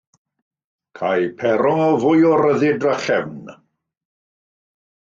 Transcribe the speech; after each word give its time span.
Cai 0.99 1.27
Pero 1.43 1.75
fwy 2.05 2.27
o 2.31 2.33
ryddid 2.43 2.83
drachefn. 2.87 3.39